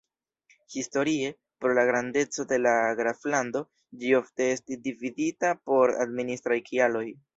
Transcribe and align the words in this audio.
Historie, 0.75 1.27
pro 1.65 1.75
la 1.79 1.83
grandeco 1.89 2.45
de 2.53 2.59
la 2.63 2.73
graflando, 3.01 3.61
ĝi 4.05 4.15
ofte 4.21 4.49
estis 4.55 4.81
dividita 4.89 5.53
por 5.71 5.95
administraj 6.07 6.59
kialoj. 6.73 7.05